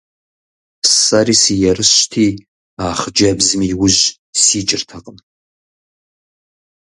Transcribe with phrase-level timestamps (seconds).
[1.01, 2.27] Сэри сыерыщти,
[2.83, 4.01] а хъыджэбзым и ужь
[4.41, 5.17] сикӀыртэкъым.